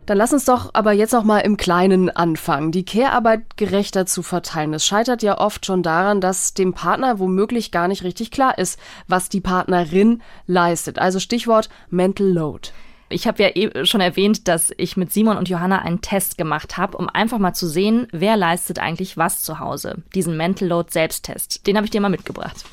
[0.06, 4.22] Dann lass uns doch aber jetzt noch mal im Kleinen anfangen, die Care-Arbeit gerechter zu
[4.22, 4.74] verteilen.
[4.74, 8.78] Es scheitert ja oft schon daran, dass dem Partner womöglich gar nicht richtig klar ist,
[9.08, 11.00] was die Partnerin leistet.
[11.00, 12.70] Also Stichwort Mental Load.
[13.10, 16.78] Ich habe ja eh schon erwähnt, dass ich mit Simon und Johanna einen Test gemacht
[16.78, 20.04] habe, um einfach mal zu sehen, wer leistet eigentlich was zu Hause.
[20.16, 21.66] Diesen Mental Load Selbsttest.
[21.68, 22.66] Den habe ich dir mal mitgebracht.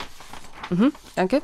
[0.71, 1.43] Mhm, danke.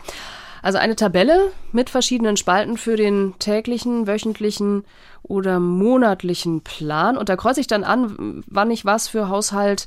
[0.63, 4.85] Also eine Tabelle mit verschiedenen Spalten für den täglichen, wöchentlichen
[5.23, 7.17] oder monatlichen Plan.
[7.17, 9.87] Und da kreuze ich dann an, wann ich was für Haushalt,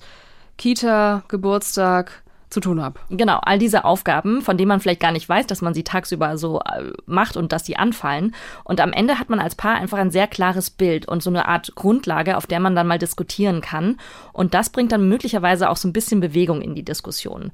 [0.57, 2.99] Kita, Geburtstag, zu tun habe.
[3.09, 6.37] Genau, all diese Aufgaben, von denen man vielleicht gar nicht weiß, dass man sie tagsüber
[6.37, 8.33] so äh, macht und dass sie anfallen.
[8.63, 11.47] Und am Ende hat man als Paar einfach ein sehr klares Bild und so eine
[11.47, 13.97] Art Grundlage, auf der man dann mal diskutieren kann.
[14.33, 17.51] Und das bringt dann möglicherweise auch so ein bisschen Bewegung in die Diskussion.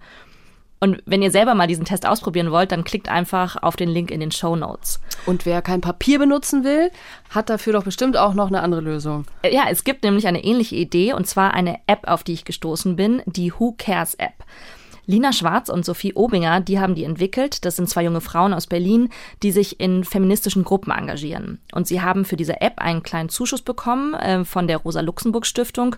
[0.86, 4.12] Und wenn ihr selber mal diesen Test ausprobieren wollt, dann klickt einfach auf den Link
[4.12, 5.00] in den Show Notes.
[5.26, 6.91] Und wer kein Papier benutzen will,
[7.32, 9.26] hat dafür doch bestimmt auch noch eine andere Lösung.
[9.41, 12.45] Äh, ja, es gibt nämlich eine ähnliche Idee und zwar eine App, auf die ich
[12.45, 14.36] gestoßen bin, die Who Cares App.
[15.08, 17.65] Lina Schwarz und Sophie Obinger, die haben die entwickelt.
[17.65, 19.10] Das sind zwei junge Frauen aus Berlin,
[19.44, 21.60] die sich in feministischen Gruppen engagieren.
[21.74, 25.96] Und sie haben für diese App einen kleinen Zuschuss bekommen äh, von der Rosa-Luxemburg-Stiftung.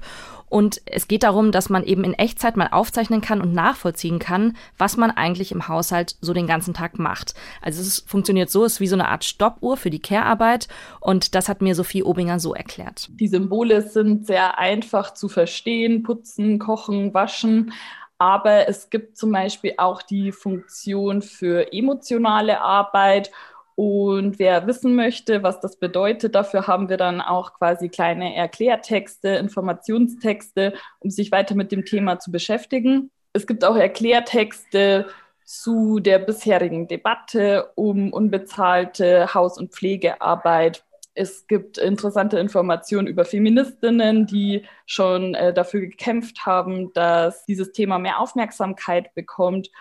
[0.50, 4.56] Und es geht darum, dass man eben in Echtzeit mal aufzeichnen kann und nachvollziehen kann,
[4.78, 7.34] was man eigentlich im Haushalt so den ganzen Tag macht.
[7.62, 10.70] Also es funktioniert so, es ist wie so eine Art Stoppuhr für die Care-Arbeit.
[11.02, 13.10] Und das hat mir Sophie Obinger so erklärt.
[13.20, 16.04] Die Symbole sind sehr einfach zu verstehen.
[16.04, 17.74] Putzen, kochen, waschen.
[18.18, 23.32] Aber es gibt zum Beispiel auch die Funktion für emotionale Arbeit.
[23.76, 29.30] Und wer wissen möchte, was das bedeutet, dafür haben wir dann auch quasi kleine Erklärtexte,
[29.30, 33.12] Informationstexte, um sich weiter mit dem Thema zu beschäftigen.
[33.34, 35.06] Es gibt auch Erklärtexte
[35.46, 40.84] zu der bisherigen Debatte um unbezahlte Haus- und Pflegearbeit
[41.18, 47.98] es gibt interessante Informationen über Feministinnen, die schon äh, dafür gekämpft haben, dass dieses Thema
[47.98, 49.72] mehr Aufmerksamkeit bekommt.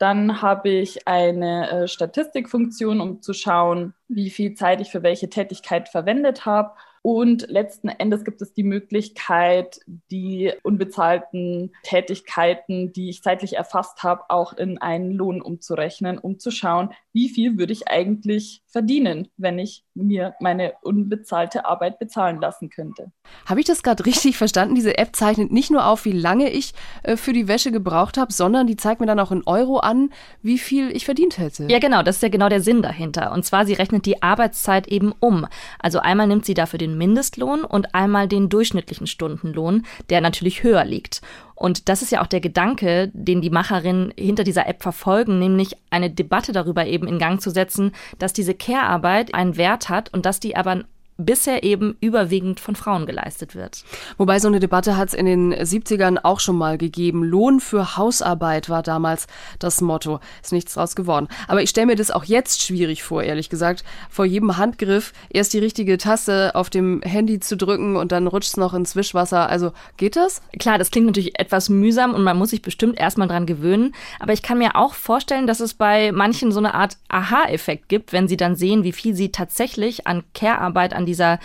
[0.00, 5.30] Dann habe ich eine äh, Statistikfunktion, um zu schauen, wie viel Zeit ich für welche
[5.30, 6.72] Tätigkeit verwendet habe.
[7.02, 14.24] Und letzten Endes gibt es die Möglichkeit, die unbezahlten Tätigkeiten, die ich zeitlich erfasst habe,
[14.28, 19.58] auch in einen Lohn umzurechnen, um zu schauen, wie viel würde ich eigentlich verdienen, wenn
[19.58, 23.10] ich mir meine unbezahlte Arbeit bezahlen lassen könnte.
[23.46, 24.74] Habe ich das gerade richtig verstanden?
[24.74, 28.32] Diese App zeichnet nicht nur auf, wie lange ich äh, für die Wäsche gebraucht habe,
[28.32, 30.10] sondern die zeigt mir dann auch in Euro an,
[30.42, 31.66] wie viel ich verdient hätte.
[31.68, 33.32] Ja, genau, das ist ja genau der Sinn dahinter.
[33.32, 35.46] Und zwar, sie rechnet die Arbeitszeit eben um.
[35.78, 40.84] Also einmal nimmt sie dafür den Mindestlohn und einmal den durchschnittlichen Stundenlohn, der natürlich höher
[40.84, 41.22] liegt.
[41.60, 45.76] Und das ist ja auch der Gedanke, den die Macherinnen hinter dieser App verfolgen, nämlich
[45.90, 50.24] eine Debatte darüber eben in Gang zu setzen, dass diese Care-Arbeit einen Wert hat und
[50.24, 50.84] dass die aber
[51.24, 53.84] bisher eben überwiegend von Frauen geleistet wird.
[54.18, 57.24] Wobei so eine Debatte hat es in den 70ern auch schon mal gegeben.
[57.24, 59.26] Lohn für Hausarbeit war damals
[59.58, 60.20] das Motto.
[60.42, 61.28] Ist nichts draus geworden.
[61.48, 63.84] Aber ich stelle mir das auch jetzt schwierig vor, ehrlich gesagt.
[64.08, 68.50] Vor jedem Handgriff erst die richtige Taste auf dem Handy zu drücken und dann rutscht
[68.50, 69.48] es noch ins Wischwasser.
[69.48, 70.42] Also geht das?
[70.58, 73.94] Klar, das klingt natürlich etwas mühsam und man muss sich bestimmt erstmal dran gewöhnen.
[74.18, 78.12] Aber ich kann mir auch vorstellen, dass es bei manchen so eine Art Aha-Effekt gibt,
[78.12, 81.38] wenn sie dann sehen, wie viel sie tatsächlich an Care-Arbeit, an dieser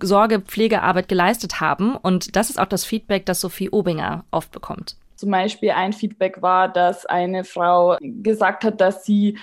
[0.00, 1.96] Sorgepflegearbeit geleistet haben.
[1.96, 4.96] Und das ist auch das Feedback, das Sophie Obinger oft bekommt.
[5.16, 9.36] Zum Beispiel ein Feedback war, dass eine Frau gesagt hat, dass sie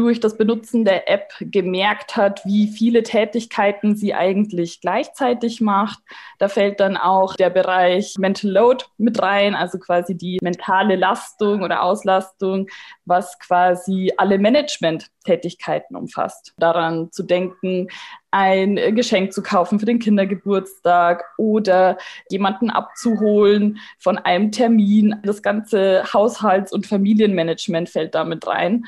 [0.00, 5.98] durch das Benutzen der App gemerkt hat, wie viele Tätigkeiten sie eigentlich gleichzeitig macht.
[6.38, 11.62] Da fällt dann auch der Bereich Mental Load mit rein, also quasi die mentale Lastung
[11.62, 12.66] oder Auslastung,
[13.04, 16.54] was quasi alle Management-Tätigkeiten umfasst.
[16.56, 17.88] Daran zu denken,
[18.30, 21.98] ein Geschenk zu kaufen für den Kindergeburtstag oder
[22.30, 25.16] jemanden abzuholen von einem Termin.
[25.24, 28.86] Das ganze Haushalts- und Familienmanagement fällt damit rein.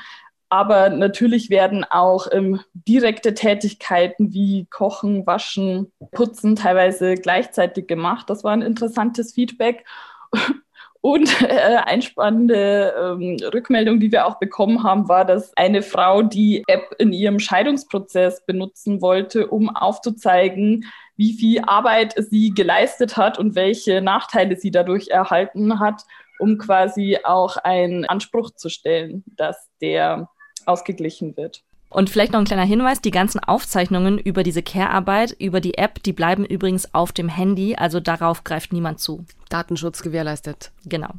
[0.53, 8.29] Aber natürlich werden auch ähm, direkte Tätigkeiten wie Kochen, Waschen, Putzen teilweise gleichzeitig gemacht.
[8.29, 9.83] Das war ein interessantes Feedback.
[11.01, 16.21] Und äh, eine spannende ähm, Rückmeldung, die wir auch bekommen haben, war, dass eine Frau
[16.21, 20.85] die App in ihrem Scheidungsprozess benutzen wollte, um aufzuzeigen,
[21.15, 26.03] wie viel Arbeit sie geleistet hat und welche Nachteile sie dadurch erhalten hat
[26.39, 30.27] um quasi auch einen Anspruch zu stellen, dass der
[30.67, 31.63] ausgeglichen wird.
[31.89, 36.01] Und vielleicht noch ein kleiner Hinweis, die ganzen Aufzeichnungen über diese Care-Arbeit, über die App,
[36.01, 39.25] die bleiben übrigens auf dem Handy, also darauf greift niemand zu.
[39.49, 40.71] Datenschutz gewährleistet.
[40.85, 41.11] Genau.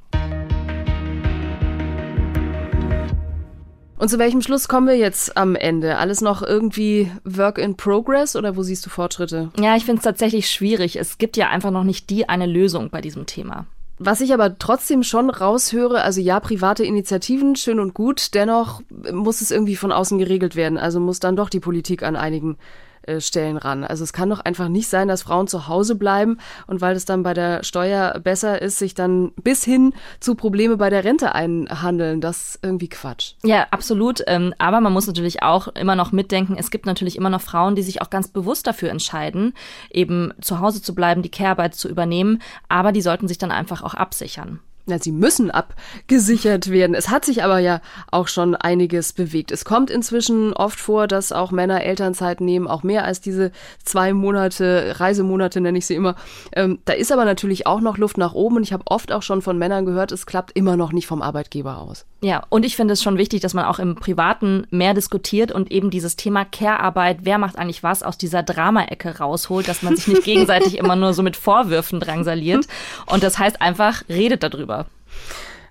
[3.96, 5.96] Und zu welchem Schluss kommen wir jetzt am Ende?
[5.96, 9.50] Alles noch irgendwie Work in Progress oder wo siehst du Fortschritte?
[9.58, 10.96] Ja, ich finde es tatsächlich schwierig.
[10.96, 13.66] Es gibt ja einfach noch nicht die eine Lösung bei diesem Thema.
[14.06, 19.40] Was ich aber trotzdem schon raushöre, also ja, private Initiativen, schön und gut, dennoch muss
[19.40, 20.76] es irgendwie von außen geregelt werden.
[20.76, 22.58] Also muss dann doch die Politik an einigen
[23.06, 23.84] äh, Stellen ran.
[23.84, 27.04] Also es kann doch einfach nicht sein, dass Frauen zu Hause bleiben und weil es
[27.04, 31.34] dann bei der Steuer besser ist, sich dann bis hin zu Probleme bei der Rente
[31.34, 32.20] einhandeln.
[32.20, 33.34] Das ist irgendwie Quatsch.
[33.42, 34.22] Ja, absolut.
[34.26, 37.74] Ähm, aber man muss natürlich auch immer noch mitdenken, es gibt natürlich immer noch Frauen,
[37.74, 39.54] die sich auch ganz bewusst dafür entscheiden,
[39.90, 42.40] eben zu Hause zu bleiben, die Care-Arbeit zu übernehmen.
[42.68, 44.60] Aber die sollten sich dann einfach auch absichern.
[44.86, 46.94] Ja, sie müssen abgesichert werden.
[46.94, 49.50] Es hat sich aber ja auch schon einiges bewegt.
[49.50, 53.50] Es kommt inzwischen oft vor, dass auch Männer Elternzeit nehmen, auch mehr als diese
[53.82, 56.16] zwei Monate, Reisemonate nenne ich sie immer.
[56.52, 59.22] Ähm, da ist aber natürlich auch noch Luft nach oben und ich habe oft auch
[59.22, 62.04] schon von Männern gehört, es klappt immer noch nicht vom Arbeitgeber aus.
[62.20, 65.70] Ja, und ich finde es schon wichtig, dass man auch im Privaten mehr diskutiert und
[65.70, 70.08] eben dieses Thema Care-Arbeit, wer macht eigentlich was, aus dieser Drama-Ecke rausholt, dass man sich
[70.08, 72.66] nicht gegenseitig immer nur so mit Vorwürfen drangsaliert.
[73.06, 74.73] Und das heißt einfach, redet darüber.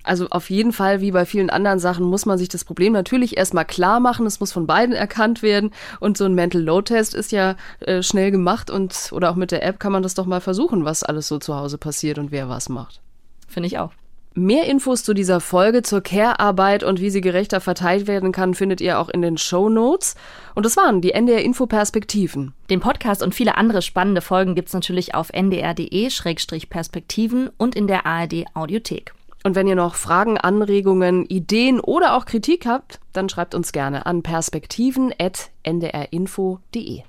[0.04, 3.38] Also auf jeden Fall, wie bei vielen anderen Sachen, muss man sich das Problem natürlich
[3.38, 4.26] erstmal klar machen.
[4.26, 5.72] Es muss von beiden erkannt werden.
[6.00, 9.52] Und so ein Mental Load Test ist ja äh, schnell gemacht und oder auch mit
[9.52, 12.32] der App kann man das doch mal versuchen, was alles so zu Hause passiert und
[12.32, 13.00] wer was macht.
[13.48, 13.92] Finde ich auch.
[14.36, 18.82] Mehr Infos zu dieser Folge, zur Care-Arbeit und wie sie gerechter verteilt werden kann, findet
[18.82, 20.16] ihr auch in den Show Notes.
[20.56, 22.56] Und das waren die NDR Info Perspektiven.
[22.72, 28.46] Den Podcast und viele andere spannende Folgen gibt's natürlich auf ndr.de-perspektiven und in der ARD
[28.56, 29.14] Audiothek.
[29.44, 34.06] Und wenn ihr noch Fragen, Anregungen, Ideen oder auch Kritik habt, dann schreibt uns gerne
[34.06, 37.02] an perspektiven.ndrinfo.de.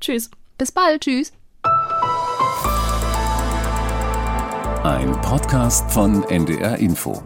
[0.00, 0.30] Tschüss.
[0.56, 1.02] Bis bald.
[1.02, 1.34] Tschüss.
[4.84, 7.22] Ein Podcast von NDR Info.